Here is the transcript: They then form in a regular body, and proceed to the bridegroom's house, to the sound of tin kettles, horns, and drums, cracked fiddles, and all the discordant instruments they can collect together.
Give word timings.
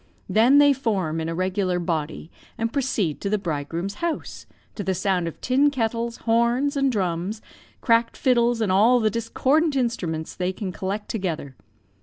They 0.27 0.33
then 0.49 0.73
form 0.73 1.21
in 1.21 1.29
a 1.29 1.35
regular 1.35 1.77
body, 1.77 2.31
and 2.57 2.73
proceed 2.73 3.21
to 3.21 3.29
the 3.29 3.37
bridegroom's 3.37 3.93
house, 4.01 4.47
to 4.73 4.83
the 4.83 4.95
sound 4.95 5.27
of 5.27 5.39
tin 5.41 5.69
kettles, 5.69 6.17
horns, 6.25 6.75
and 6.75 6.91
drums, 6.91 7.39
cracked 7.81 8.17
fiddles, 8.17 8.61
and 8.61 8.71
all 8.71 8.99
the 8.99 9.11
discordant 9.11 9.75
instruments 9.75 10.33
they 10.35 10.53
can 10.53 10.71
collect 10.71 11.07
together. 11.07 11.55